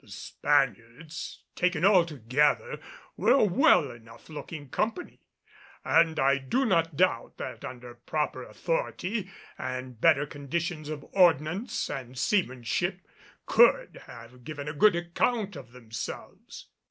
The 0.00 0.08
Spaniards, 0.08 1.42
taken 1.54 1.84
altogether, 1.84 2.80
were 3.18 3.32
a 3.32 3.44
well 3.44 3.90
enough 3.90 4.30
looking 4.30 4.70
company, 4.70 5.20
and 5.84 6.18
I 6.18 6.38
do 6.38 6.64
not 6.64 6.96
doubt 6.96 7.36
that 7.36 7.66
under 7.66 7.94
proper 7.94 8.42
authority 8.44 9.30
and 9.58 10.00
better 10.00 10.24
conditions 10.24 10.88
of 10.88 11.04
ordnance 11.12 11.90
and 11.90 12.16
seamanship, 12.16 13.06
could 13.44 14.00
have 14.06 14.42
given 14.42 14.68
a 14.68 14.72
good 14.72 14.96
account 14.96 15.54
of 15.54 15.72
themselves. 15.72 16.68